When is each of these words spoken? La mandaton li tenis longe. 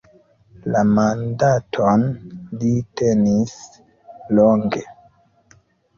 La 0.75 0.79
mandaton 0.93 2.07
li 2.63 2.71
tenis 3.03 3.53
longe. 4.41 4.83